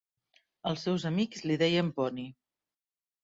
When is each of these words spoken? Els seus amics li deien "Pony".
Els 0.69 0.85
seus 0.87 1.03
amics 1.09 1.45
li 1.49 1.59
deien 1.63 1.91
"Pony". 1.99 2.25